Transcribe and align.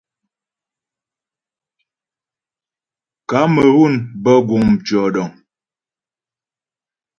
Kamerun 3.29 3.95
bə 4.23 4.33
guŋ 4.47 4.63
mtʉɔ̌dəŋ. 4.73 5.29